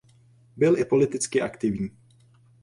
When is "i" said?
0.77-0.85